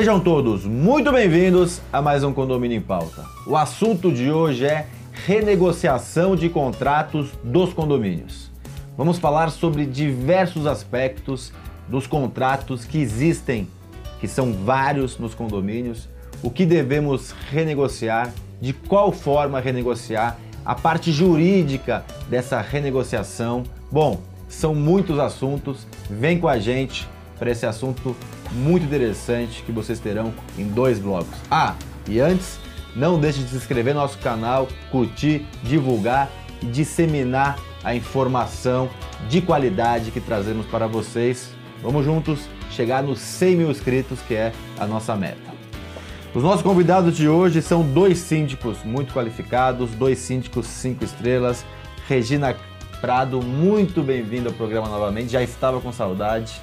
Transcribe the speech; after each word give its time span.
Sejam 0.00 0.18
todos 0.18 0.64
muito 0.64 1.12
bem-vindos 1.12 1.82
a 1.92 2.00
mais 2.00 2.24
um 2.24 2.32
Condomínio 2.32 2.78
em 2.78 2.80
Pauta. 2.80 3.22
O 3.46 3.54
assunto 3.54 4.10
de 4.10 4.32
hoje 4.32 4.64
é 4.64 4.86
renegociação 5.12 6.34
de 6.34 6.48
contratos 6.48 7.28
dos 7.44 7.74
condomínios. 7.74 8.50
Vamos 8.96 9.18
falar 9.18 9.50
sobre 9.50 9.84
diversos 9.84 10.66
aspectos 10.66 11.52
dos 11.86 12.06
contratos 12.06 12.86
que 12.86 12.96
existem, 12.96 13.68
que 14.18 14.26
são 14.26 14.54
vários 14.54 15.18
nos 15.18 15.34
condomínios, 15.34 16.08
o 16.42 16.50
que 16.50 16.64
devemos 16.64 17.32
renegociar, 17.50 18.32
de 18.58 18.72
qual 18.72 19.12
forma 19.12 19.60
renegociar, 19.60 20.38
a 20.64 20.74
parte 20.74 21.12
jurídica 21.12 22.06
dessa 22.26 22.58
renegociação. 22.62 23.64
Bom, 23.92 24.18
são 24.48 24.74
muitos 24.74 25.18
assuntos. 25.18 25.86
Vem 26.08 26.40
com 26.40 26.48
a 26.48 26.58
gente 26.58 27.06
para 27.40 27.50
esse 27.50 27.64
assunto 27.64 28.14
muito 28.52 28.84
interessante 28.84 29.62
que 29.62 29.72
vocês 29.72 29.98
terão 29.98 30.34
em 30.58 30.68
dois 30.68 30.98
blocos. 30.98 31.38
Ah, 31.50 31.74
e 32.06 32.20
antes, 32.20 32.60
não 32.94 33.18
deixe 33.18 33.42
de 33.42 33.48
se 33.48 33.56
inscrever 33.56 33.94
no 33.94 34.00
nosso 34.00 34.18
canal, 34.18 34.68
curtir, 34.90 35.46
divulgar 35.62 36.30
e 36.62 36.66
disseminar 36.66 37.58
a 37.82 37.94
informação 37.94 38.90
de 39.28 39.40
qualidade 39.40 40.10
que 40.10 40.20
trazemos 40.20 40.66
para 40.66 40.86
vocês. 40.86 41.50
Vamos 41.82 42.04
juntos 42.04 42.40
chegar 42.70 43.02
nos 43.02 43.18
100 43.18 43.56
mil 43.56 43.70
inscritos, 43.70 44.20
que 44.20 44.34
é 44.34 44.52
a 44.78 44.86
nossa 44.86 45.16
meta. 45.16 45.50
Os 46.34 46.42
nossos 46.42 46.62
convidados 46.62 47.16
de 47.16 47.26
hoje 47.26 47.62
são 47.62 47.82
dois 47.82 48.18
síndicos 48.18 48.84
muito 48.84 49.14
qualificados, 49.14 49.90
dois 49.92 50.18
síndicos 50.18 50.66
cinco 50.66 51.04
estrelas. 51.04 51.64
Regina 52.06 52.54
Prado, 53.00 53.40
muito 53.40 54.02
bem-vinda 54.02 54.50
ao 54.50 54.54
programa 54.54 54.86
novamente. 54.86 55.32
Já 55.32 55.42
estava 55.42 55.80
com 55.80 55.90
saudade. 55.90 56.60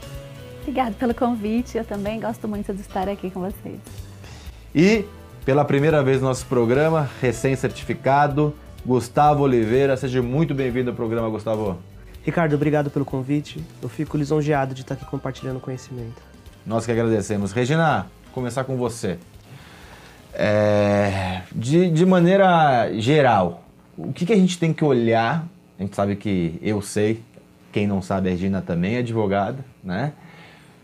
Obrigada 0.68 0.94
pelo 1.00 1.16
convite. 1.16 1.78
Eu 1.78 1.86
também 1.86 2.20
gosto 2.20 2.46
muito 2.46 2.74
de 2.74 2.82
estar 2.82 3.08
aqui 3.08 3.32
com 3.32 3.40
vocês. 3.40 3.80
E 4.76 5.06
pela 5.46 5.64
primeira 5.64 6.04
vez 6.04 6.20
no 6.20 6.28
nosso 6.28 6.46
programa, 6.46 7.10
recém-certificado, 7.22 8.54
Gustavo 8.86 9.44
Oliveira. 9.44 9.96
Seja 9.96 10.22
muito 10.22 10.54
bem-vindo 10.54 10.90
ao 10.90 10.96
programa, 10.96 11.30
Gustavo. 11.30 11.78
Ricardo, 12.22 12.54
obrigado 12.54 12.90
pelo 12.90 13.06
convite. 13.06 13.64
Eu 13.82 13.88
fico 13.88 14.18
lisonjeado 14.18 14.76
de 14.76 14.82
estar 14.82 14.96
aqui 14.96 15.06
compartilhando 15.06 15.62
conhecimento. 15.62 16.22
Nós 16.66 16.86
que 16.86 16.92
agradecemos. 16.92 17.54
Regina, 17.54 18.08
começar 18.34 18.66
com 18.66 18.76
você. 18.76 19.18
É, 20.34 21.44
de, 21.56 21.90
de 21.90 22.06
maneira 22.06 22.92
geral, 23.00 23.64
o 23.98 24.12
que, 24.12 24.26
que 24.26 24.34
a 24.34 24.38
gente 24.38 24.60
tem 24.60 24.74
que 24.74 24.84
olhar? 24.84 25.48
A 25.80 25.84
gente 25.84 25.96
sabe 25.96 26.18
que 26.18 26.60
eu 26.62 26.82
sei, 26.82 27.24
quem 27.72 27.88
não 27.88 28.02
sabe, 28.02 28.28
a 28.28 28.32
Regina 28.32 28.62
também 28.62 28.96
é 28.96 29.00
advogada, 29.00 29.64
né? 29.82 30.12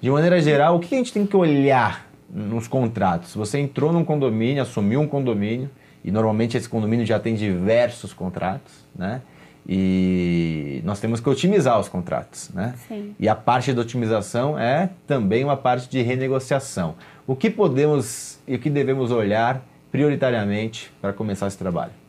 De 0.03 0.11
maneira 0.11 0.41
geral, 0.41 0.75
o 0.75 0.79
que, 0.81 0.93
a 0.93 0.97
gente 0.97 1.13
tem 1.13 1.25
que 1.25 1.33
olhar 1.33 2.09
nos 2.29 2.67
contratos? 2.67 3.33
Você 3.35 3.57
entrou 3.57 3.93
num 3.93 4.03
condomínio, 4.03 4.61
assumiu 4.61 4.99
um 4.99 5.07
condomínio, 5.07 5.69
e 6.03 6.11
normalmente 6.11 6.57
esse 6.57 6.67
condomínio 6.67 7.05
já 7.05 7.21
tem 7.21 7.35
diversos 7.35 8.11
contratos, 8.11 8.73
né? 8.93 9.21
E 9.65 10.81
nós 10.83 10.99
temos 10.99 11.21
que 11.21 11.29
otimizar 11.29 11.79
os 11.79 11.87
contratos, 11.87 12.49
né? 12.53 12.75
Sim. 12.85 13.15
E 13.17 13.29
a 13.29 13.33
parte 13.33 13.71
da 13.71 13.79
otimização 13.79 14.59
é 14.59 14.89
também 15.07 15.41
uma 15.45 15.55
parte 15.55 15.87
de 15.87 16.01
renegociação. 16.01 16.95
O 17.25 17.33
que 17.33 17.49
podemos 17.49 18.39
e 18.45 18.55
o 18.55 18.59
que 18.59 18.69
devemos 18.69 19.09
olhar 19.09 19.63
prioritariamente 19.89 20.91
para 21.01 21.13
começar 21.13 21.47
esse 21.47 21.57
trabalho? 21.57 22.02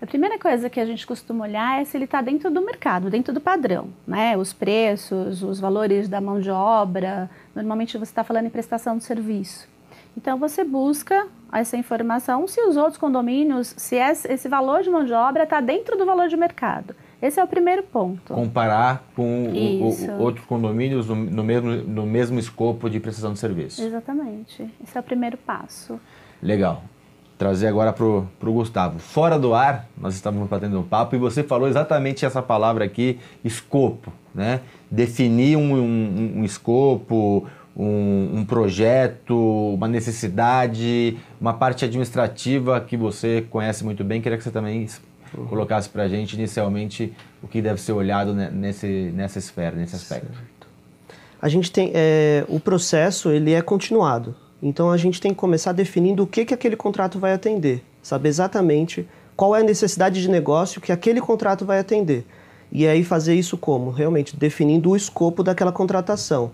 A 0.00 0.06
primeira 0.06 0.38
coisa 0.38 0.68
que 0.68 0.78
a 0.78 0.84
gente 0.84 1.06
costuma 1.06 1.44
olhar 1.44 1.80
é 1.80 1.84
se 1.84 1.96
ele 1.96 2.04
está 2.04 2.20
dentro 2.20 2.50
do 2.50 2.60
mercado, 2.60 3.08
dentro 3.08 3.32
do 3.32 3.40
padrão, 3.40 3.88
né? 4.06 4.36
Os 4.36 4.52
preços, 4.52 5.42
os 5.42 5.58
valores 5.58 6.08
da 6.08 6.20
mão 6.20 6.38
de 6.38 6.50
obra. 6.50 7.30
Normalmente 7.54 7.96
você 7.96 8.10
está 8.10 8.22
falando 8.22 8.46
em 8.46 8.50
prestação 8.50 8.98
de 8.98 9.04
serviço. 9.04 9.66
Então 10.16 10.38
você 10.38 10.64
busca 10.64 11.26
essa 11.52 11.76
informação 11.76 12.46
se 12.46 12.60
os 12.62 12.76
outros 12.76 12.96
condomínios, 12.98 13.74
se 13.76 13.96
esse 13.96 14.48
valor 14.48 14.82
de 14.82 14.90
mão 14.90 15.04
de 15.04 15.12
obra 15.12 15.44
está 15.44 15.60
dentro 15.60 15.96
do 15.96 16.04
valor 16.04 16.28
de 16.28 16.36
mercado. 16.36 16.94
Esse 17.20 17.40
é 17.40 17.44
o 17.44 17.46
primeiro 17.46 17.82
ponto. 17.82 18.34
Comparar 18.34 19.02
com 19.14 19.48
o, 19.48 19.88
o, 19.88 20.22
outros 20.22 20.44
condomínios 20.44 21.08
no, 21.08 21.14
no, 21.14 21.42
mesmo, 21.42 21.70
no 21.70 22.04
mesmo 22.04 22.38
escopo 22.38 22.90
de 22.90 23.00
prestação 23.00 23.32
de 23.32 23.38
serviço. 23.38 23.82
Exatamente. 23.82 24.70
Esse 24.82 24.96
é 24.96 25.00
o 25.00 25.02
primeiro 25.02 25.38
passo. 25.38 25.98
Legal. 26.42 26.82
Trazer 27.38 27.66
agora 27.66 27.92
para 27.92 28.04
o 28.04 28.52
Gustavo. 28.52 28.98
Fora 28.98 29.38
do 29.38 29.54
ar, 29.54 29.86
nós 29.96 30.14
estávamos 30.14 30.48
batendo 30.48 30.78
um 30.80 30.82
papo 30.82 31.14
e 31.14 31.18
você 31.18 31.42
falou 31.42 31.68
exatamente 31.68 32.24
essa 32.24 32.40
palavra 32.40 32.84
aqui, 32.84 33.18
escopo. 33.44 34.12
Né? 34.34 34.60
Definir 34.90 35.56
um, 35.56 35.74
um, 35.74 36.32
um 36.38 36.44
escopo, 36.44 37.46
um, 37.76 38.38
um, 38.38 38.44
projeto, 38.44 39.36
uma 39.74 39.86
necessidade, 39.86 41.18
uma 41.38 41.52
parte 41.52 41.84
administrativa 41.84 42.80
que 42.80 42.96
você 42.96 43.46
conhece 43.50 43.84
muito 43.84 44.02
bem. 44.02 44.22
Queria 44.22 44.38
que 44.38 44.44
você 44.44 44.50
também 44.50 44.88
colocasse 45.48 45.88
para 45.88 46.04
a 46.04 46.08
gente 46.08 46.34
inicialmente 46.34 47.12
o 47.42 47.48
que 47.48 47.60
deve 47.60 47.80
ser 47.80 47.92
olhado 47.92 48.32
nesse, 48.34 49.12
nessa 49.14 49.38
esfera, 49.38 49.76
nesse 49.76 49.94
aspecto. 49.94 50.32
Certo. 50.32 50.66
A 51.40 51.48
gente 51.48 51.70
tem 51.70 51.92
é, 51.94 52.44
o 52.48 52.58
processo 52.58 53.30
ele 53.30 53.52
é 53.52 53.60
continuado. 53.60 54.34
Então 54.62 54.90
a 54.90 54.96
gente 54.96 55.20
tem 55.20 55.32
que 55.32 55.36
começar 55.36 55.72
definindo 55.72 56.22
o 56.22 56.26
que 56.26 56.44
que 56.44 56.54
aquele 56.54 56.76
contrato 56.76 57.18
vai 57.18 57.32
atender, 57.32 57.82
saber 58.02 58.28
exatamente 58.28 59.06
qual 59.36 59.54
é 59.54 59.60
a 59.60 59.64
necessidade 59.64 60.20
de 60.20 60.30
negócio 60.30 60.80
que 60.80 60.90
aquele 60.90 61.20
contrato 61.20 61.64
vai 61.64 61.78
atender. 61.78 62.24
E 62.72 62.86
aí 62.86 63.04
fazer 63.04 63.34
isso 63.34 63.56
como? 63.56 63.90
Realmente 63.90 64.34
definindo 64.34 64.90
o 64.90 64.96
escopo 64.96 65.42
daquela 65.42 65.70
contratação. 65.70 66.50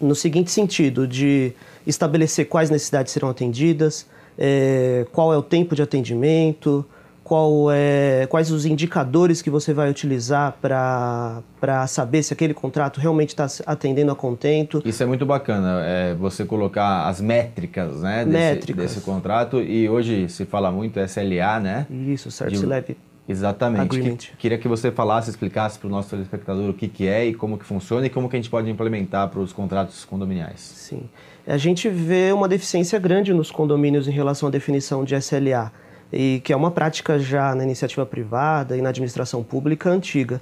No 0.00 0.14
seguinte 0.14 0.50
sentido, 0.50 1.06
de 1.06 1.52
estabelecer 1.86 2.46
quais 2.46 2.70
necessidades 2.70 3.12
serão 3.12 3.30
atendidas, 3.30 4.06
é, 4.38 5.06
qual 5.12 5.32
é 5.32 5.36
o 5.36 5.42
tempo 5.42 5.74
de 5.74 5.82
atendimento, 5.82 6.84
qual 7.24 7.70
é, 7.72 8.26
quais 8.28 8.50
os 8.50 8.66
indicadores 8.66 9.40
que 9.40 9.48
você 9.48 9.72
vai 9.72 9.90
utilizar 9.90 10.56
para 10.60 11.86
saber 11.88 12.22
se 12.22 12.34
aquele 12.34 12.52
contrato 12.52 13.00
realmente 13.00 13.30
está 13.30 13.46
atendendo 13.66 14.12
a 14.12 14.14
contento. 14.14 14.82
Isso 14.84 15.02
é 15.02 15.06
muito 15.06 15.24
bacana, 15.24 15.80
é, 15.82 16.14
você 16.14 16.44
colocar 16.44 17.08
as 17.08 17.22
métricas, 17.22 18.02
né, 18.02 18.26
desse, 18.26 18.36
métricas. 18.36 18.84
desse 18.84 19.00
contrato. 19.00 19.60
E 19.62 19.88
hoje 19.88 20.28
se 20.28 20.44
fala 20.44 20.70
muito 20.70 21.00
SLA, 21.00 21.58
né? 21.60 21.86
Isso, 21.90 22.30
certo, 22.30 22.58
se 22.58 22.66
leve 22.66 22.96
Exatamente. 23.26 24.32
Que, 24.32 24.36
queria 24.36 24.58
que 24.58 24.68
você 24.68 24.90
falasse, 24.90 25.30
explicasse 25.30 25.78
para 25.78 25.88
o 25.88 25.90
nosso 25.90 26.10
telespectador 26.10 26.68
o 26.68 26.74
que, 26.74 26.88
que 26.88 27.08
é 27.08 27.24
e 27.24 27.32
como 27.32 27.56
que 27.56 27.64
funciona 27.64 28.06
e 28.06 28.10
como 28.10 28.28
que 28.28 28.36
a 28.36 28.38
gente 28.38 28.50
pode 28.50 28.70
implementar 28.70 29.28
para 29.28 29.40
os 29.40 29.50
contratos 29.50 30.04
condominiais. 30.04 30.60
Sim. 30.60 31.08
A 31.46 31.56
gente 31.56 31.88
vê 31.88 32.32
uma 32.32 32.46
deficiência 32.46 32.98
grande 32.98 33.32
nos 33.32 33.50
condomínios 33.50 34.06
em 34.06 34.10
relação 34.10 34.48
à 34.48 34.52
definição 34.52 35.04
de 35.04 35.14
SLA 35.14 35.72
e 36.14 36.40
que 36.44 36.52
é 36.52 36.56
uma 36.56 36.70
prática 36.70 37.18
já 37.18 37.54
na 37.56 37.64
iniciativa 37.64 38.06
privada 38.06 38.76
e 38.76 38.80
na 38.80 38.90
administração 38.90 39.42
pública 39.42 39.90
antiga. 39.90 40.40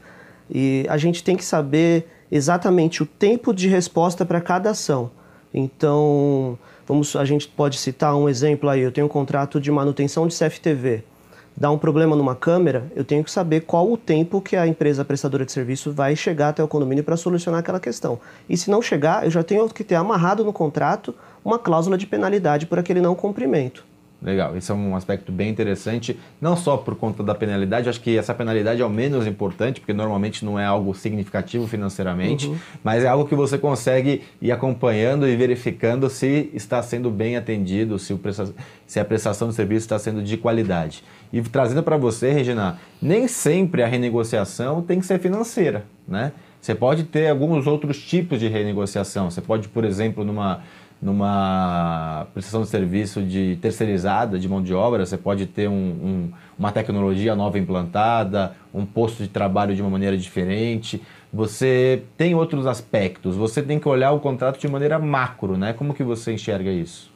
E 0.51 0.85
a 0.89 0.99
gente 0.99 1.25
tem 1.25 1.35
que 1.35 1.45
saber 1.45 2.07
exatamente 2.31 3.03
o 3.03 3.07
tempo 3.07 3.55
de 3.55 3.69
resposta 3.69 4.25
para 4.27 4.41
cada 4.41 4.71
ação. 4.71 5.11
Então, 5.53 6.59
vamos, 6.87 7.17
a 7.17 7.25
gente 7.25 7.49
pode 7.49 7.79
citar 7.79 8.15
um 8.15 8.29
exemplo 8.29 8.69
aí. 8.69 8.81
Eu 8.81 8.93
tenho 8.93 9.07
um 9.07 9.11
contrato 9.11 9.59
de 9.59 9.71
manutenção 9.71 10.27
de 10.27 10.37
CFTV. 10.39 11.05
Dá 11.57 11.71
um 11.71 11.79
problema 11.79 12.17
numa 12.17 12.35
câmera, 12.35 12.91
eu 12.97 13.05
tenho 13.05 13.23
que 13.23 13.31
saber 13.31 13.61
qual 13.61 13.91
o 13.91 13.97
tempo 13.97 14.41
que 14.41 14.57
a 14.57 14.67
empresa 14.67 15.05
prestadora 15.05 15.45
de 15.45 15.53
serviço 15.53 15.93
vai 15.93 16.17
chegar 16.17 16.49
até 16.49 16.65
o 16.65 16.69
condomínio 16.69 17.05
para 17.05 17.15
solucionar 17.15 17.61
aquela 17.61 17.79
questão. 17.79 18.19
E 18.49 18.57
se 18.57 18.71
não 18.71 18.81
chegar, 18.81 19.25
eu 19.25 19.31
já 19.31 19.43
tenho 19.43 19.69
que 19.69 19.85
ter 19.85 19.97
amarrado 19.97 20.45
no 20.45 20.53
contrato 20.53 21.15
uma 21.45 21.59
cláusula 21.59 21.99
de 21.99 22.07
penalidade 22.07 22.65
por 22.65 22.79
aquele 22.79 23.03
não 23.03 23.15
cumprimento. 23.15 23.85
Legal, 24.23 24.57
esse 24.57 24.71
é 24.71 24.75
um 24.75 24.95
aspecto 24.95 25.33
bem 25.33 25.51
interessante, 25.51 26.17
não 26.41 26.57
só 26.57 26.77
por 26.77 26.95
conta 26.95 27.25
da 27.25 27.35
penalidade, 27.35 27.89
acho 27.89 28.01
que 28.01 28.17
essa 28.17 28.33
penalidade 28.33 28.81
é 28.81 28.87
o 28.87 28.91
menos 28.91 29.27
importante, 29.27 29.81
porque 29.81 29.93
normalmente 29.93 30.45
não 30.45 30.57
é 30.57 30.65
algo 30.65 30.95
significativo 30.95 31.67
financeiramente, 31.67 32.47
uhum. 32.47 32.57
mas 32.85 33.03
é 33.03 33.09
algo 33.09 33.27
que 33.27 33.35
você 33.35 33.59
consegue 33.59 34.23
ir 34.41 34.53
acompanhando 34.53 35.27
e 35.27 35.35
verificando 35.35 36.09
se 36.09 36.49
está 36.55 36.81
sendo 36.83 37.11
bem 37.11 37.37
atendido, 37.37 37.99
se, 37.99 38.13
o 38.13 38.19
presta... 38.19 38.49
se 38.87 39.01
a 39.01 39.05
prestação 39.05 39.49
de 39.49 39.55
serviço 39.55 39.87
está 39.87 39.99
sendo 39.99 40.23
de 40.23 40.37
qualidade. 40.37 41.03
E 41.33 41.43
trazendo 41.43 41.83
para 41.83 41.97
você, 41.97 42.31
Regina, 42.31 42.79
nem 43.01 43.27
sempre 43.27 43.83
a 43.83 43.89
renegociação 43.89 44.83
tem 44.83 45.01
que 45.01 45.07
ser 45.07 45.19
financeira, 45.19 45.85
né? 46.07 46.31
Você 46.61 46.77
pode 46.77 47.03
ter 47.03 47.29
alguns 47.29 47.67
outros 47.67 48.01
tipos 48.01 48.39
de 48.39 48.47
renegociação. 48.47 49.29
Você 49.29 49.41
pode, 49.41 49.67
por 49.67 49.85
exemplo, 49.85 50.25
numa 50.25 50.63
numa 51.03 52.29
prestação 52.33 52.63
de 52.63 52.69
serviço 52.69 53.21
de 53.23 53.59
terceirizada 53.61 54.39
de 54.39 54.49
mão 54.49 54.63
de 54.63 54.73
obra, 54.73 55.05
você 55.05 55.19
pode 55.19 55.47
ter 55.47 55.69
um, 55.69 55.73
um, 55.73 56.33
uma 56.57 56.71
tecnologia 56.71 57.35
nova 57.35 57.59
implantada, 57.59 58.55
um 58.73 58.87
posto 58.87 59.25
de 59.25 59.29
trabalho 59.29 59.75
de 59.75 59.83
uma 59.83 59.91
maneira 59.91 60.17
diferente. 60.17 61.03
Você 61.33 62.05
tem 62.17 62.37
outros 62.37 62.69
aspectos. 62.69 63.35
Você 63.35 63.61
tem 63.61 63.81
que 63.81 63.89
olhar 63.89 64.13
o 64.13 64.21
contrato 64.21 64.61
de 64.61 64.69
maneira 64.69 64.97
macro, 64.99 65.57
né? 65.57 65.73
Como 65.73 65.93
que 65.93 66.05
você 66.05 66.33
enxerga 66.33 66.71
isso? 66.71 67.11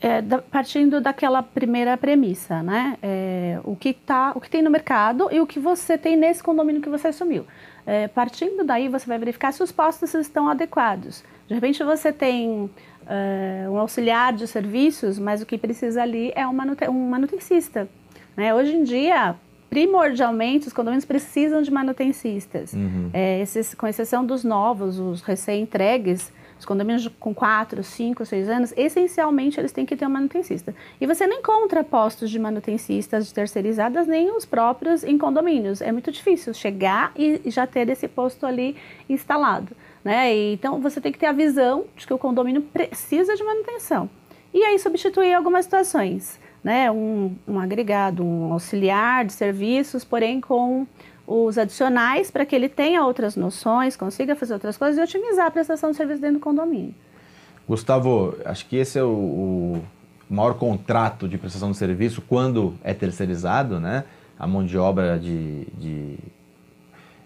É, 0.00 0.22
da, 0.22 0.38
partindo 0.38 1.00
daquela 1.00 1.42
primeira 1.42 1.96
premissa, 1.96 2.62
né? 2.62 2.96
É, 3.02 3.58
o 3.64 3.74
que 3.74 3.92
tá, 3.92 4.32
o 4.36 4.40
que 4.40 4.50
tem 4.50 4.62
no 4.62 4.70
mercado 4.70 5.28
e 5.32 5.40
o 5.40 5.46
que 5.46 5.58
você 5.58 5.98
tem 5.98 6.16
nesse 6.16 6.42
condomínio 6.42 6.80
que 6.80 6.90
você 6.90 7.08
assumiu. 7.08 7.44
É, 7.84 8.06
partindo 8.06 8.64
daí, 8.64 8.88
você 8.88 9.06
vai 9.06 9.18
verificar 9.18 9.52
se 9.52 9.62
os 9.62 9.72
postos 9.72 10.14
estão 10.14 10.48
adequados. 10.48 11.24
De 11.46 11.54
repente, 11.54 11.82
você 11.84 12.12
tem 12.12 12.48
uh, 12.50 13.70
um 13.70 13.78
auxiliar 13.78 14.32
de 14.32 14.46
serviços, 14.46 15.18
mas 15.18 15.42
o 15.42 15.46
que 15.46 15.58
precisa 15.58 16.02
ali 16.02 16.32
é 16.34 16.46
um, 16.46 16.52
manute 16.52 16.88
um 16.88 17.08
manutencista. 17.08 17.88
Né? 18.36 18.54
Hoje 18.54 18.74
em 18.74 18.82
dia, 18.82 19.34
primordialmente, 19.68 20.66
os 20.66 20.72
condomínios 20.72 21.04
precisam 21.04 21.62
de 21.62 21.70
manutencistas. 21.70 22.72
Uhum. 22.72 23.10
É, 23.12 23.40
esses, 23.40 23.74
com 23.74 23.86
exceção 23.86 24.24
dos 24.24 24.44
novos, 24.44 24.98
os 24.98 25.20
recém-entregues, 25.22 26.32
os 26.58 26.64
condomínios 26.64 27.08
com 27.18 27.34
4, 27.34 27.82
5, 27.82 28.24
6 28.24 28.48
anos, 28.48 28.74
essencialmente 28.76 29.58
eles 29.58 29.72
têm 29.72 29.84
que 29.84 29.96
ter 29.96 30.06
um 30.06 30.10
manutencista. 30.10 30.74
E 31.00 31.06
você 31.06 31.26
não 31.26 31.38
encontra 31.38 31.82
postos 31.82 32.30
de 32.30 32.38
manutencistas 32.38 33.26
de 33.26 33.34
terceirizadas, 33.34 34.06
nem 34.06 34.30
os 34.30 34.44
próprios 34.44 35.04
em 35.04 35.18
condomínios. 35.18 35.80
É 35.80 35.90
muito 35.92 36.10
difícil 36.10 36.54
chegar 36.54 37.12
e 37.16 37.40
já 37.50 37.66
ter 37.66 37.88
esse 37.88 38.08
posto 38.08 38.46
ali 38.46 38.76
instalado. 39.08 39.76
Né? 40.04 40.34
E, 40.34 40.52
então 40.54 40.80
você 40.80 41.00
tem 41.00 41.10
que 41.10 41.18
ter 41.18 41.26
a 41.26 41.32
visão 41.32 41.84
de 41.96 42.06
que 42.06 42.14
o 42.14 42.18
condomínio 42.18 42.62
precisa 42.62 43.34
de 43.34 43.42
manutenção. 43.42 44.08
E 44.52 44.62
aí 44.62 44.78
substituir 44.78 45.34
algumas 45.34 45.64
situações. 45.64 46.38
Né? 46.62 46.90
Um, 46.90 47.34
um 47.46 47.58
agregado, 47.58 48.24
um 48.24 48.52
auxiliar 48.52 49.24
de 49.24 49.32
serviços, 49.32 50.04
porém 50.04 50.40
com 50.40 50.86
os 51.26 51.56
adicionais 51.56 52.30
para 52.30 52.44
que 52.44 52.54
ele 52.54 52.68
tenha 52.68 53.04
outras 53.04 53.36
noções, 53.36 53.96
consiga 53.96 54.36
fazer 54.36 54.54
outras 54.54 54.76
coisas 54.76 54.98
e 54.98 55.02
otimizar 55.02 55.46
a 55.46 55.50
prestação 55.50 55.90
de 55.90 55.96
serviço 55.96 56.20
dentro 56.20 56.38
do 56.38 56.42
condomínio. 56.42 56.94
Gustavo, 57.66 58.36
acho 58.44 58.66
que 58.66 58.76
esse 58.76 58.98
é 58.98 59.02
o, 59.02 59.08
o 59.08 59.84
maior 60.28 60.54
contrato 60.54 61.26
de 61.26 61.38
prestação 61.38 61.70
de 61.70 61.76
serviço 61.76 62.22
quando 62.22 62.74
é 62.82 62.92
terceirizado, 62.92 63.80
né? 63.80 64.04
A 64.38 64.46
mão 64.46 64.64
de 64.64 64.76
obra 64.76 65.18
de, 65.18 65.66
de 65.78 66.18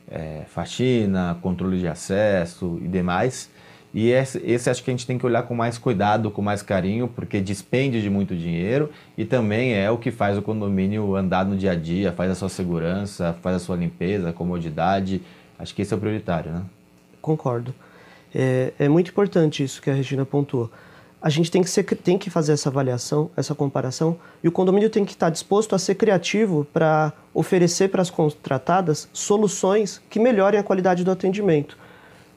é, 0.09 0.43
faxina, 0.47 1.37
controle 1.43 1.79
de 1.79 1.89
acesso 1.89 2.79
e 2.83 2.87
demais. 2.87 3.51
E 3.93 4.11
esse, 4.11 4.39
esse 4.45 4.69
acho 4.69 4.85
que 4.85 4.91
a 4.91 4.93
gente 4.93 5.07
tem 5.07 5.17
que 5.17 5.25
olhar 5.25 5.43
com 5.45 5.55
mais 5.55 5.79
cuidado, 5.79 6.31
com 6.31 6.43
mais 6.43 6.63
carinho, 6.63 7.09
porque 7.09 7.41
despende 7.41 8.03
de 8.03 8.11
muito 8.11 8.37
dinheiro 8.37 8.91
e 9.17 9.25
também 9.25 9.75
é 9.75 9.91
o 9.91 9.97
que 9.97 10.11
faz 10.11 10.37
o 10.37 10.43
condomínio 10.43 11.17
andar 11.17 11.45
no 11.45 11.57
dia 11.57 11.73
a 11.73 11.75
dia, 11.75 12.13
faz 12.13 12.31
a 12.31 12.35
sua 12.35 12.49
segurança, 12.49 13.35
faz 13.43 13.57
a 13.57 13.59
sua 13.59 13.77
limpeza, 13.77 14.33
comodidade. 14.33 15.23
Acho 15.59 15.75
que 15.75 15.83
esse 15.83 15.93
é 15.93 15.97
o 15.97 16.01
prioritário, 16.01 16.53
né? 16.53 16.63
Concordo. 17.21 17.75
É, 18.35 18.73
é 18.79 18.89
muito 18.89 19.11
importante 19.11 19.65
isso 19.65 19.81
que 19.81 19.91
a 19.91 19.95
Regina 19.95 20.25
pontuou. 20.25 20.71
A 21.21 21.31
gente 21.31 21.51
tem 21.51 21.63
que, 21.63 21.71
ser, 21.71 21.83
tem 21.83 22.17
que 22.17 22.31
fazer 22.31 22.53
essa 22.53 22.69
avaliação, 22.69 23.29
essa 23.37 23.55
comparação, 23.55 24.17
e 24.45 24.47
o 24.47 24.53
condomínio 24.53 24.89
tem 24.89 25.05
que 25.05 25.13
estar 25.13 25.31
disposto 25.31 25.75
a 25.75 25.79
ser 25.79 25.97
criativo 25.97 26.65
para 26.73 27.13
oferecer 27.35 27.89
para 27.89 28.03
as 28.03 28.09
contratadas 28.09 29.09
soluções 29.13 30.01
que 30.09 30.21
melhorem 30.21 30.61
a 30.61 30.63
qualidade 30.63 31.03
do 31.03 31.11
atendimento. 31.11 31.77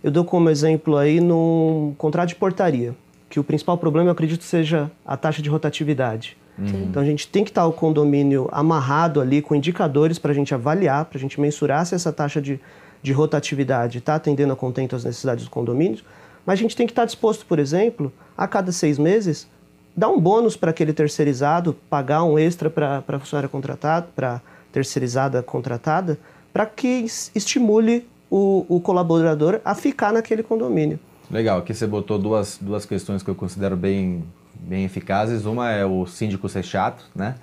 Eu 0.03 0.09
dou 0.11 0.25
como 0.25 0.49
exemplo 0.49 0.97
aí 0.97 1.19
no 1.19 1.93
contrato 1.97 2.29
de 2.29 2.35
portaria, 2.35 2.95
que 3.29 3.39
o 3.39 3.43
principal 3.43 3.77
problema 3.77 4.07
eu 4.07 4.11
acredito 4.11 4.43
seja 4.43 4.91
a 5.05 5.15
taxa 5.15 5.41
de 5.41 5.49
rotatividade. 5.49 6.37
Uhum. 6.57 6.85
Então 6.89 7.01
a 7.01 7.05
gente 7.05 7.27
tem 7.27 7.43
que 7.43 7.49
estar 7.51 7.65
o 7.65 7.71
condomínio 7.71 8.49
amarrado 8.51 9.21
ali 9.21 9.41
com 9.41 9.55
indicadores 9.55 10.19
para 10.19 10.31
a 10.31 10.35
gente 10.35 10.53
avaliar, 10.53 11.05
para 11.05 11.17
a 11.17 11.21
gente 11.21 11.39
mensurar 11.39 11.85
se 11.85 11.95
essa 11.95 12.11
taxa 12.11 12.41
de, 12.41 12.59
de 13.01 13.11
rotatividade 13.11 13.99
está 13.99 14.15
atendendo 14.15 14.53
a 14.53 14.55
contento 14.55 14.95
às 14.95 15.03
necessidades 15.03 15.43
dos 15.43 15.49
condomínios. 15.49 16.03
Mas 16.45 16.59
a 16.59 16.61
gente 16.61 16.75
tem 16.75 16.87
que 16.87 16.91
estar 16.91 17.05
disposto, 17.05 17.45
por 17.45 17.59
exemplo, 17.59 18.11
a 18.35 18.47
cada 18.47 18.71
seis 18.71 18.97
meses, 18.97 19.47
dar 19.95 20.09
um 20.09 20.19
bônus 20.19 20.57
para 20.57 20.71
aquele 20.71 20.93
terceirizado, 20.93 21.75
pagar 21.89 22.23
um 22.23 22.37
extra 22.39 22.69
para 22.69 23.03
a 23.07 23.19
funcionária 23.19 23.49
contratada, 23.49 24.07
para 24.15 24.41
terceirizada 24.71 25.43
contratada, 25.43 26.17
para 26.51 26.65
que 26.65 27.05
estimule 27.35 28.07
o, 28.31 28.65
o 28.69 28.79
colaborador 28.79 29.59
a 29.63 29.75
ficar 29.75 30.13
naquele 30.13 30.41
condomínio. 30.41 30.97
Legal, 31.29 31.59
aqui 31.59 31.73
você 31.73 31.85
botou 31.85 32.17
duas, 32.17 32.57
duas 32.59 32.85
questões 32.85 33.21
que 33.21 33.29
eu 33.29 33.35
considero 33.35 33.75
bem, 33.75 34.23
bem 34.55 34.85
eficazes. 34.85 35.45
Uma 35.45 35.69
é 35.69 35.85
o 35.85 36.07
síndico 36.07 36.49
ser 36.49 36.63
chato, 36.63 37.05
né? 37.13 37.35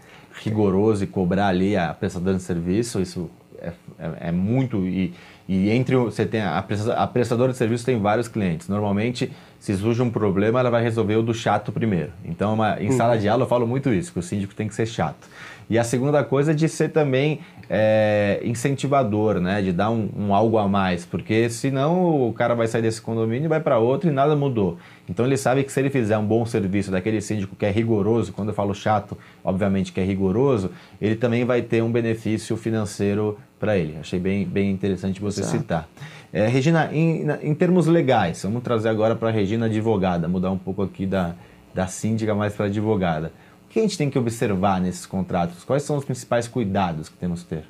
rigoroso 0.42 1.04
e 1.04 1.06
cobrar 1.06 1.48
ali 1.48 1.76
a 1.76 1.92
prestadora 1.92 2.36
de 2.36 2.42
serviço, 2.42 3.00
isso 3.00 3.30
é, 3.60 3.72
é, 3.98 4.28
é 4.28 4.32
muito. 4.32 4.86
E, 4.86 5.12
e 5.48 5.70
entre 5.70 5.96
você 5.96 6.24
tem 6.24 6.40
a, 6.40 6.58
a 6.96 7.06
prestadora 7.06 7.52
de 7.52 7.58
serviço 7.58 7.84
tem 7.84 7.98
vários 7.98 8.28
clientes. 8.28 8.68
Normalmente, 8.68 9.32
se 9.58 9.76
surge 9.76 10.00
um 10.00 10.10
problema, 10.10 10.60
ela 10.60 10.70
vai 10.70 10.82
resolver 10.82 11.16
o 11.16 11.22
do 11.22 11.34
chato 11.34 11.72
primeiro. 11.72 12.12
Então, 12.24 12.54
uma, 12.54 12.80
em 12.80 12.92
sala 12.92 13.18
de 13.18 13.28
aula 13.28 13.44
eu 13.44 13.48
falo 13.48 13.66
muito 13.66 13.92
isso, 13.92 14.12
que 14.12 14.18
o 14.18 14.22
síndico 14.22 14.54
tem 14.54 14.68
que 14.68 14.74
ser 14.74 14.86
chato. 14.86 15.28
E 15.70 15.78
a 15.78 15.84
segunda 15.84 16.24
coisa 16.24 16.52
é 16.52 16.54
de 16.54 16.68
ser 16.68 16.88
também 16.88 17.40
é, 17.68 18.40
incentivador, 18.42 19.38
né? 19.38 19.60
De 19.60 19.72
dar 19.72 19.90
um, 19.90 20.08
um, 20.16 20.34
algo 20.34 20.56
a 20.56 20.66
mais, 20.66 21.04
porque 21.04 21.50
senão 21.50 22.28
o 22.28 22.32
cara 22.32 22.54
vai 22.54 22.66
sair 22.66 22.82
desse 22.82 23.02
condomínio 23.02 23.44
e 23.44 23.48
vai 23.48 23.60
para 23.60 23.78
outro 23.78 24.08
e 24.08 24.12
nada 24.12 24.34
mudou. 24.34 24.78
Então 25.08 25.26
ele 25.26 25.36
sabe 25.36 25.62
que 25.64 25.70
se 25.70 25.78
ele 25.80 25.90
fizer 25.90 26.16
um 26.16 26.24
bom 26.24 26.46
serviço 26.46 26.90
daquele 26.90 27.20
síndico 27.20 27.54
que 27.54 27.66
é 27.66 27.70
rigoroso, 27.70 28.32
quando 28.32 28.48
eu 28.48 28.54
falo 28.54 28.74
chato, 28.74 29.16
obviamente 29.44 29.92
que 29.92 30.00
é 30.00 30.04
rigoroso, 30.04 30.70
ele 31.00 31.16
também 31.16 31.44
vai 31.44 31.60
ter 31.60 31.82
um 31.82 31.92
benefício 31.92 32.56
financeiro 32.56 33.38
para 33.60 33.76
ele. 33.76 33.96
Achei 34.00 34.18
bem, 34.18 34.46
bem 34.46 34.70
interessante 34.70 35.20
você 35.20 35.40
Exato. 35.40 35.58
citar. 35.58 35.88
É, 36.32 36.46
Regina, 36.46 36.90
em, 36.92 37.26
em 37.42 37.54
termos 37.54 37.86
legais, 37.86 38.42
vamos 38.42 38.62
trazer 38.62 38.88
agora 38.88 39.16
para 39.16 39.28
a 39.28 39.32
Regina 39.32 39.66
advogada, 39.66 40.28
mudar 40.28 40.50
um 40.50 40.58
pouco 40.58 40.82
aqui 40.82 41.06
da, 41.06 41.34
da 41.74 41.86
síndica 41.86 42.34
mais 42.34 42.54
para 42.54 42.66
advogada. 42.66 43.32
O 43.68 43.70
que 43.70 43.80
a 43.80 43.82
gente 43.82 43.98
tem 43.98 44.08
que 44.08 44.18
observar 44.18 44.80
nesses 44.80 45.04
contratos? 45.04 45.62
Quais 45.62 45.82
são 45.82 45.98
os 45.98 46.04
principais 46.04 46.48
cuidados 46.48 47.10
que 47.10 47.16
temos 47.18 47.42
que 47.42 47.50
ter? 47.50 47.64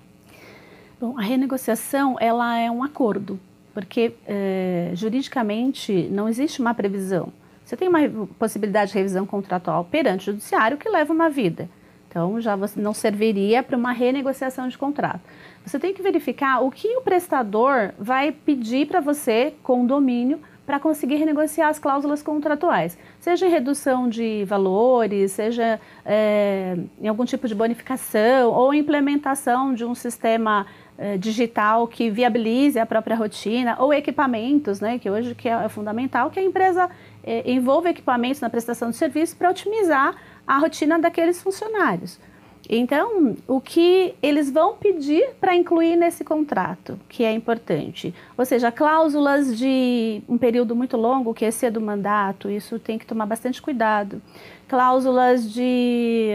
Bom, 1.00 1.18
a 1.18 1.22
renegociação 1.22 2.16
ela 2.20 2.56
é 2.56 2.70
um 2.70 2.84
acordo, 2.84 3.38
porque 3.74 4.14
é, 4.24 4.92
juridicamente 4.94 6.08
não 6.12 6.28
existe 6.28 6.60
uma 6.60 6.72
previsão. 6.72 7.32
Você 7.64 7.76
tem 7.76 7.88
uma 7.88 7.98
possibilidade 8.38 8.92
de 8.92 8.98
revisão 8.98 9.26
contratual 9.26 9.84
perante 9.84 10.22
o 10.22 10.32
judiciário 10.32 10.78
que 10.78 10.88
leva 10.88 11.12
uma 11.12 11.28
vida. 11.28 11.68
Então, 12.08 12.40
já 12.40 12.56
não 12.76 12.94
serviria 12.94 13.62
para 13.62 13.76
uma 13.76 13.92
renegociação 13.92 14.68
de 14.68 14.78
contrato. 14.78 15.20
Você 15.66 15.80
tem 15.80 15.92
que 15.92 16.00
verificar 16.00 16.60
o 16.60 16.70
que 16.70 16.96
o 16.96 17.02
prestador 17.02 17.92
vai 17.98 18.30
pedir 18.32 18.86
para 18.86 19.00
você, 19.00 19.52
condomínio, 19.62 20.40
para 20.68 20.78
conseguir 20.78 21.14
renegociar 21.14 21.70
as 21.70 21.78
cláusulas 21.78 22.22
contratuais, 22.22 22.98
seja 23.18 23.46
em 23.46 23.50
redução 23.50 24.06
de 24.06 24.44
valores, 24.44 25.32
seja 25.32 25.80
é, 26.04 26.76
em 27.00 27.08
algum 27.08 27.24
tipo 27.24 27.48
de 27.48 27.54
bonificação 27.54 28.52
ou 28.52 28.74
implementação 28.74 29.72
de 29.72 29.82
um 29.82 29.94
sistema 29.94 30.66
é, 30.98 31.16
digital 31.16 31.88
que 31.88 32.10
viabilize 32.10 32.78
a 32.78 32.84
própria 32.84 33.16
rotina 33.16 33.76
ou 33.78 33.94
equipamentos, 33.94 34.78
né, 34.78 34.98
que 34.98 35.08
hoje 35.08 35.34
que 35.34 35.48
é 35.48 35.70
fundamental 35.70 36.30
que 36.30 36.38
a 36.38 36.42
empresa 36.42 36.90
é, 37.24 37.50
envolva 37.50 37.88
equipamentos 37.88 38.42
na 38.42 38.50
prestação 38.50 38.90
de 38.90 38.96
serviço 38.96 39.38
para 39.38 39.48
otimizar 39.48 40.16
a 40.46 40.58
rotina 40.58 40.98
daqueles 40.98 41.40
funcionários. 41.40 42.20
Então, 42.68 43.36
o 43.46 43.60
que 43.60 44.14
eles 44.22 44.50
vão 44.50 44.74
pedir 44.74 45.30
para 45.40 45.54
incluir 45.56 45.96
nesse 45.96 46.24
contrato, 46.24 46.98
que 47.08 47.24
é 47.24 47.32
importante, 47.32 48.14
ou 48.36 48.44
seja, 48.44 48.70
cláusulas 48.70 49.56
de 49.56 50.22
um 50.28 50.36
período 50.36 50.76
muito 50.76 50.96
longo, 50.96 51.34
que 51.34 51.44
é 51.66 51.70
do 51.70 51.80
mandato, 51.80 52.50
isso 52.50 52.78
tem 52.78 52.98
que 52.98 53.06
tomar 53.06 53.26
bastante 53.26 53.60
cuidado. 53.60 54.20
Cláusulas 54.68 55.50
de 55.50 56.32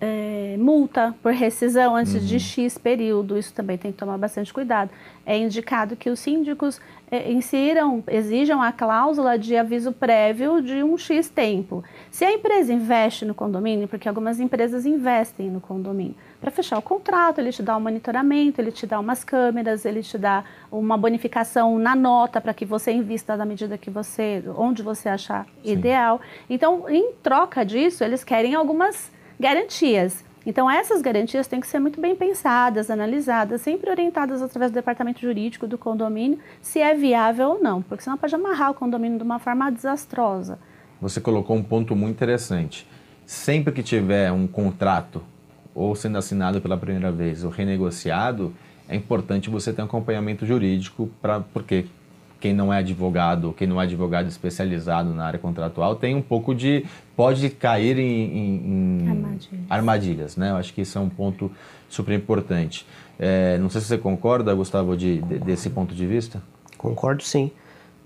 é, 0.00 0.56
multa 0.58 1.14
por 1.22 1.32
rescisão 1.32 1.94
antes 1.94 2.14
uhum. 2.14 2.20
de 2.20 2.40
X 2.40 2.78
período, 2.78 3.36
isso 3.36 3.52
também 3.52 3.76
tem 3.76 3.92
que 3.92 3.98
tomar 3.98 4.16
bastante 4.16 4.52
cuidado. 4.52 4.90
É 5.26 5.36
indicado 5.36 5.94
que 5.94 6.08
os 6.08 6.18
síndicos 6.18 6.80
é, 7.10 7.30
insiram, 7.30 8.02
exijam 8.08 8.62
a 8.62 8.72
cláusula 8.72 9.38
de 9.38 9.54
aviso 9.56 9.92
prévio 9.92 10.62
de 10.62 10.82
um 10.82 10.96
X 10.96 11.28
tempo. 11.28 11.84
Se 12.10 12.24
a 12.24 12.32
empresa 12.32 12.72
investe 12.72 13.26
no 13.26 13.34
condomínio, 13.34 13.86
porque 13.86 14.08
algumas 14.08 14.40
empresas 14.40 14.86
investem 14.86 15.50
no 15.50 15.60
condomínio, 15.60 16.14
para 16.40 16.50
fechar 16.50 16.78
o 16.78 16.82
contrato, 16.82 17.38
ele 17.38 17.52
te 17.52 17.62
dá 17.62 17.76
um 17.76 17.80
monitoramento, 17.80 18.58
ele 18.58 18.72
te 18.72 18.86
dá 18.86 18.98
umas 18.98 19.22
câmeras, 19.22 19.84
ele 19.84 20.02
te 20.02 20.16
dá 20.16 20.42
uma 20.72 20.96
bonificação 20.96 21.78
na 21.78 21.94
nota 21.94 22.40
para 22.40 22.54
que 22.54 22.64
você 22.64 22.90
invista 22.90 23.36
na 23.36 23.44
medida 23.44 23.76
que 23.76 23.90
você, 23.90 24.42
onde 24.56 24.82
você 24.82 25.10
achar 25.10 25.44
Sim. 25.44 25.72
ideal. 25.72 26.18
Então, 26.48 26.88
em 26.88 27.12
troca 27.22 27.62
disso, 27.66 28.02
eles 28.02 28.24
querem 28.24 28.54
algumas 28.54 29.12
Garantias. 29.40 30.22
Então, 30.44 30.70
essas 30.70 31.00
garantias 31.00 31.46
têm 31.46 31.60
que 31.60 31.66
ser 31.66 31.78
muito 31.78 31.98
bem 31.98 32.14
pensadas, 32.14 32.90
analisadas, 32.90 33.62
sempre 33.62 33.88
orientadas 33.88 34.42
através 34.42 34.70
do 34.70 34.74
departamento 34.74 35.18
jurídico 35.18 35.66
do 35.66 35.78
condomínio, 35.78 36.38
se 36.60 36.78
é 36.78 36.94
viável 36.94 37.52
ou 37.52 37.62
não, 37.62 37.80
porque 37.80 38.04
senão 38.04 38.18
pode 38.18 38.34
amarrar 38.34 38.70
o 38.70 38.74
condomínio 38.74 39.16
de 39.16 39.24
uma 39.24 39.38
forma 39.38 39.72
desastrosa. 39.72 40.58
Você 41.00 41.22
colocou 41.22 41.56
um 41.56 41.62
ponto 41.62 41.96
muito 41.96 42.16
interessante. 42.16 42.86
Sempre 43.24 43.72
que 43.72 43.82
tiver 43.82 44.30
um 44.30 44.46
contrato, 44.46 45.22
ou 45.74 45.94
sendo 45.94 46.18
assinado 46.18 46.60
pela 46.60 46.76
primeira 46.76 47.10
vez, 47.10 47.42
ou 47.42 47.50
renegociado, 47.50 48.54
é 48.86 48.94
importante 48.94 49.48
você 49.48 49.72
ter 49.72 49.80
um 49.80 49.86
acompanhamento 49.86 50.44
jurídico, 50.44 51.08
pra, 51.22 51.40
porque 51.40 51.86
quem 52.40 52.54
não 52.54 52.72
é 52.72 52.78
advogado, 52.78 53.54
quem 53.56 53.68
não 53.68 53.80
é 53.80 53.84
advogado 53.84 54.28
especializado 54.28 55.12
na 55.12 55.24
área 55.24 55.38
contratual, 55.38 55.94
tem 55.94 56.14
um 56.14 56.22
pouco 56.22 56.54
de. 56.54 56.84
pode 57.14 57.50
cair 57.50 57.98
em, 57.98 58.02
em, 58.02 59.02
em 59.04 59.08
armadilhas. 59.08 59.60
armadilhas. 59.68 60.36
né? 60.36 60.50
Eu 60.50 60.56
acho 60.56 60.72
que 60.72 60.80
isso 60.80 60.98
é 60.98 61.00
um 61.00 61.08
ponto 61.08 61.50
super 61.88 62.14
importante. 62.14 62.86
É, 63.18 63.58
não 63.58 63.68
sei 63.68 63.80
se 63.82 63.88
você 63.88 63.98
concorda, 63.98 64.54
Gustavo, 64.54 64.96
de, 64.96 65.20
de, 65.20 65.38
desse 65.38 65.68
ponto 65.68 65.94
de 65.94 66.06
vista. 66.06 66.42
Concordo 66.78 67.22
sim. 67.22 67.50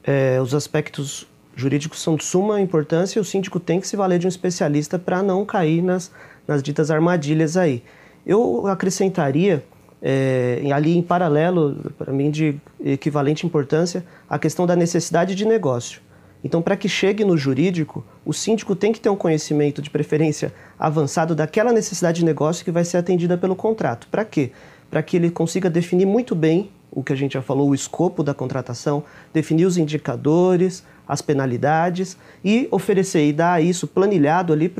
É, 0.02 0.40
os 0.40 0.54
aspectos 0.54 1.26
Jurídicos 1.56 2.02
são 2.02 2.16
de 2.16 2.24
suma 2.24 2.60
importância 2.60 3.18
e 3.18 3.22
o 3.22 3.24
síndico 3.24 3.60
tem 3.60 3.80
que 3.80 3.86
se 3.86 3.96
valer 3.96 4.18
de 4.18 4.26
um 4.26 4.28
especialista 4.28 4.98
para 4.98 5.22
não 5.22 5.44
cair 5.44 5.82
nas, 5.82 6.10
nas 6.48 6.62
ditas 6.62 6.90
armadilhas 6.90 7.56
aí. 7.56 7.82
Eu 8.26 8.66
acrescentaria 8.66 9.64
é, 10.02 10.60
ali 10.72 10.96
em 10.96 11.02
paralelo, 11.02 11.92
para 11.96 12.12
mim 12.12 12.30
de 12.30 12.56
equivalente 12.84 13.46
importância, 13.46 14.04
a 14.28 14.38
questão 14.38 14.66
da 14.66 14.76
necessidade 14.76 15.34
de 15.34 15.44
negócio. 15.44 16.02
Então, 16.44 16.60
para 16.60 16.76
que 16.76 16.90
chegue 16.90 17.24
no 17.24 17.38
jurídico, 17.38 18.04
o 18.22 18.32
síndico 18.32 18.76
tem 18.76 18.92
que 18.92 19.00
ter 19.00 19.08
um 19.08 19.16
conhecimento 19.16 19.80
de 19.80 19.88
preferência 19.88 20.52
avançado 20.78 21.34
daquela 21.34 21.72
necessidade 21.72 22.18
de 22.18 22.24
negócio 22.24 22.64
que 22.64 22.70
vai 22.70 22.84
ser 22.84 22.98
atendida 22.98 23.38
pelo 23.38 23.56
contrato. 23.56 24.06
Para 24.10 24.26
quê? 24.26 24.52
Para 24.90 25.02
que 25.02 25.16
ele 25.16 25.30
consiga 25.30 25.70
definir 25.70 26.04
muito 26.04 26.34
bem 26.34 26.70
o 26.90 27.02
que 27.02 27.14
a 27.14 27.16
gente 27.16 27.32
já 27.32 27.42
falou, 27.42 27.70
o 27.70 27.74
escopo 27.74 28.22
da 28.22 28.34
contratação, 28.34 29.02
definir 29.32 29.64
os 29.64 29.78
indicadores, 29.78 30.84
as 31.08 31.22
penalidades 31.22 32.16
e 32.44 32.68
oferecer 32.70 33.26
e 33.26 33.32
dar 33.32 33.62
isso 33.62 33.86
planilhado 33.86 34.52
ali 34.52 34.72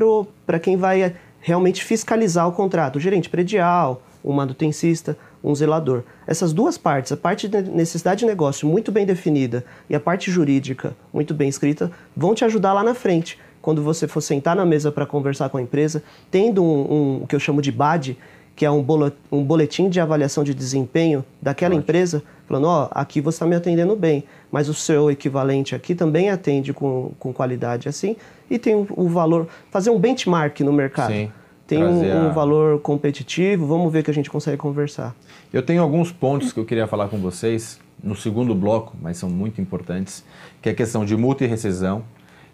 para 0.45 0.59
quem 0.59 0.77
vai 0.77 1.15
realmente 1.41 1.83
fiscalizar 1.83 2.47
o 2.47 2.51
contrato, 2.51 2.95
o 2.95 2.99
gerente 2.99 3.29
predial, 3.29 4.01
o 4.25 4.33
manutencista, 4.33 5.15
um 5.43 5.53
zelador. 5.53 6.01
Essas 6.25 6.51
duas 6.51 6.79
partes, 6.79 7.11
a 7.11 7.17
parte 7.17 7.47
de 7.47 7.61
necessidade 7.61 8.21
de 8.21 8.25
negócio 8.25 8.67
muito 8.67 8.91
bem 8.91 9.05
definida 9.05 9.63
e 9.87 9.95
a 9.95 9.99
parte 9.99 10.31
jurídica 10.31 10.95
muito 11.13 11.31
bem 11.35 11.47
escrita, 11.47 11.91
vão 12.17 12.33
te 12.33 12.43
ajudar 12.43 12.73
lá 12.73 12.83
na 12.83 12.95
frente. 12.95 13.37
Quando 13.61 13.83
você 13.83 14.07
for 14.07 14.21
sentar 14.21 14.55
na 14.55 14.65
mesa 14.65 14.91
para 14.91 15.05
conversar 15.05 15.49
com 15.49 15.57
a 15.57 15.61
empresa, 15.61 16.01
tendo 16.31 16.63
um, 16.63 16.91
um, 16.91 17.23
o 17.23 17.27
que 17.27 17.35
eu 17.35 17.39
chamo 17.39 17.61
de 17.61 17.71
BAD, 17.71 18.17
que 18.55 18.65
é 18.65 18.71
um, 18.71 18.83
um 19.31 19.43
boletim 19.43 19.89
de 19.89 19.99
avaliação 19.99 20.43
de 20.43 20.55
desempenho 20.55 21.23
daquela 21.39 21.75
Ótimo. 21.75 21.83
empresa, 21.83 22.23
falando, 22.47 22.67
ó, 22.67 22.85
oh, 22.85 22.99
aqui 22.99 23.21
você 23.21 23.35
está 23.35 23.45
me 23.45 23.55
atendendo 23.55 23.95
bem, 23.95 24.23
mas 24.51 24.69
o 24.69 24.73
seu 24.73 25.11
equivalente 25.11 25.75
aqui 25.75 25.93
também 25.93 26.31
atende 26.31 26.73
com, 26.73 27.11
com 27.19 27.31
qualidade 27.31 27.87
assim, 27.87 28.15
e 28.49 28.57
tem 28.57 28.73
o, 28.73 28.87
o 28.95 29.07
valor, 29.07 29.47
fazer 29.69 29.91
um 29.91 29.99
benchmark 29.99 30.61
no 30.61 30.73
mercado. 30.73 31.11
Sim 31.11 31.31
tem 31.67 31.83
um, 31.83 32.27
um, 32.27 32.31
valor 32.31 32.79
competitivo, 32.79 33.65
vamos 33.65 33.91
ver 33.91 34.03
que 34.03 34.11
a 34.11 34.13
gente 34.13 34.29
consegue 34.29 34.57
conversar. 34.57 35.15
Eu 35.51 35.63
tenho 35.63 35.81
alguns 35.81 36.11
pontos 36.11 36.53
que 36.53 36.59
eu 36.59 36.65
queria 36.65 36.87
falar 36.87 37.07
com 37.07 37.17
vocês 37.17 37.79
no 38.03 38.15
segundo 38.15 38.53
bloco, 38.53 38.95
mas 39.01 39.17
são 39.17 39.29
muito 39.29 39.59
importantes, 39.59 40.23
que 40.61 40.69
é 40.69 40.71
a 40.71 40.75
questão 40.75 41.03
de 41.03 41.17
multa 41.17 41.43
e 41.43 41.47
rescisão, 41.47 42.03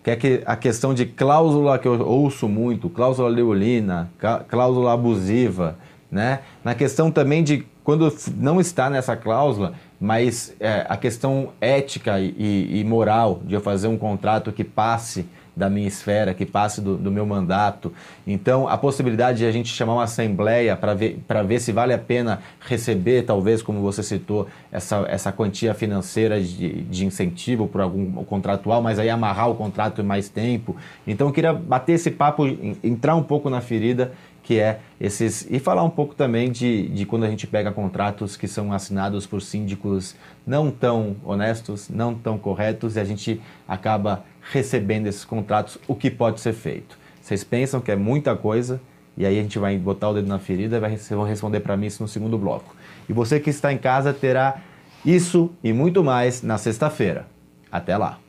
que 0.04 0.12
é 0.12 0.44
a 0.46 0.56
questão 0.56 0.94
de 0.94 1.06
cláusula 1.06 1.78
que 1.78 1.88
eu 1.88 2.08
ouço 2.08 2.48
muito, 2.48 2.90
cláusula 2.90 3.30
leolina, 3.30 4.10
cláusula 4.48 4.94
abusiva, 4.94 5.78
né? 6.10 6.40
Na 6.64 6.74
questão 6.74 7.12
também 7.12 7.44
de 7.44 7.66
quando 7.84 8.14
não 8.38 8.60
está 8.60 8.90
nessa 8.90 9.16
cláusula, 9.16 9.74
mas 10.00 10.56
é, 10.60 10.86
a 10.88 10.96
questão 10.96 11.50
ética 11.60 12.20
e, 12.20 12.80
e 12.80 12.84
moral 12.84 13.42
de 13.46 13.54
eu 13.54 13.62
fazer 13.62 13.88
um 13.88 13.98
contrato 13.98 14.52
que 14.52 14.64
passe 14.64 15.26
da 15.56 15.70
minha 15.70 15.88
esfera, 15.88 16.34
que 16.34 16.46
passe 16.46 16.82
do, 16.82 16.98
do, 16.98 17.12
meu 17.12 17.26
mandato. 17.26 17.94
Então, 18.26 18.68
a 18.68 18.78
possibilidade 18.78 19.40
de 19.40 19.46
a 19.46 19.52
gente 19.52 19.70
chamar 19.70 19.94
uma 19.94 20.04
assembleia 20.04 20.76
para 20.76 20.94
ver, 20.94 21.20
ver 21.46 21.60
se 21.60 21.72
vale 21.72 21.94
a 21.94 21.98
pena 21.98 22.42
receber, 22.62 23.24
talvez, 23.24 23.62
como 23.62 23.82
você 23.82 24.02
citou, 24.02 24.48
essa, 24.72 25.06
essa 25.10 25.32
quantia 25.32 25.74
financeira 25.74 26.42
de, 26.42 26.84
de 26.84 27.06
incentivo 27.06 27.68
por 27.68 27.82
algum 27.82 28.24
contratual, 28.24 28.82
mas 28.82 28.98
aí 28.98 29.10
amarrar 29.10 29.50
o 29.50 29.56
contrato 29.56 30.02
em 30.02 30.06
mais 30.06 30.30
tempo. 30.30 30.76
Então, 31.06 31.28
eu 31.28 31.34
queria 31.34 31.54
bater 31.54 31.94
esse 31.94 32.12
papo, 32.12 32.46
entrar 32.84 33.16
um 33.16 33.24
pouco 33.24 33.50
na 33.50 33.60
ferida 33.60 34.14
que 34.44 34.60
é 34.60 34.80
esses. 35.00 35.48
E 35.50 35.60
falar 35.60 35.84
um 35.84 35.90
pouco 35.90 36.16
também 36.16 36.52
de, 36.52 36.88
de 36.90 37.06
quando 37.06 37.24
a 37.24 37.30
gente 37.30 37.46
pega 37.48 37.72
contratos 37.72 38.36
que 38.36 38.48
são 38.48 38.74
assinados 38.74 39.26
por 39.26 39.42
síndicos 39.42 40.16
não 40.46 40.72
tão 40.72 41.16
honestos, 41.24 41.90
não 41.90 42.14
tão 42.16 42.38
corretos, 42.38 42.96
e 42.96 43.00
a 43.00 43.04
gente 43.04 43.40
acaba 43.68 44.26
recebendo 44.52 45.08
esses 45.08 45.24
contratos, 45.24 45.78
o 45.88 45.96
que 45.96 46.12
pode 46.12 46.42
ser 46.42 46.54
feito. 46.54 46.98
Vocês 47.22 47.44
pensam 47.44 47.80
que 47.80 47.92
é 47.92 47.96
muita 47.96 48.36
coisa, 48.36 48.82
e 49.18 49.26
aí 49.26 49.40
a 49.40 49.42
gente 49.42 49.58
vai 49.58 49.78
botar 49.78 50.10
o 50.10 50.14
dedo 50.14 50.28
na 50.28 50.40
ferida 50.40 50.78
e 50.78 50.80
vai, 50.80 50.92
vocês 50.92 51.10
vão 51.10 51.24
responder 51.24 51.62
para 51.62 51.78
mim 51.78 51.88
isso 51.88 52.04
no 52.04 52.10
segundo 52.10 52.38
bloco. 52.38 52.76
E 53.08 53.14
você 53.14 53.40
que 53.40 53.50
está 53.50 53.72
em 53.72 53.78
casa 53.78 54.14
terá 54.14 54.62
isso 55.06 55.52
e 55.64 55.72
muito 55.74 56.04
mais 56.04 56.42
na 56.42 56.58
sexta-feira. 56.58 57.28
Até 57.72 57.98
lá! 57.98 58.20